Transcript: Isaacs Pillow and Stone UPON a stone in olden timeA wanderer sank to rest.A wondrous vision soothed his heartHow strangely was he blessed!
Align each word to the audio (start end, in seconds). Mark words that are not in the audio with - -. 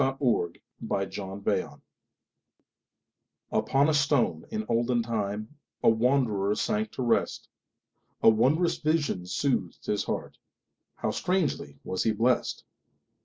Isaacs 0.01 0.17
Pillow 0.19 1.03
and 1.03 1.13
Stone 1.13 1.81
UPON 3.51 3.87
a 3.87 3.93
stone 3.93 4.45
in 4.49 4.65
olden 4.67 5.03
timeA 5.03 5.45
wanderer 5.95 6.55
sank 6.55 6.91
to 6.93 7.03
rest.A 7.03 8.29
wondrous 8.29 8.79
vision 8.79 9.27
soothed 9.27 9.85
his 9.85 10.03
heartHow 10.05 11.13
strangely 11.13 11.77
was 11.83 12.01
he 12.03 12.13
blessed! 12.13 12.63